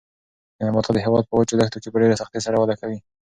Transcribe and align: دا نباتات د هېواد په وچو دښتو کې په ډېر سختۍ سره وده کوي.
دا 0.57 0.63
نباتات 0.67 0.93
د 0.95 0.99
هېواد 1.05 1.23
په 1.27 1.35
وچو 1.37 1.57
دښتو 1.59 1.81
کې 1.81 1.89
په 1.91 1.97
ډېر 2.01 2.11
سختۍ 2.21 2.39
سره 2.45 2.55
وده 2.61 2.75
کوي. 2.81 2.99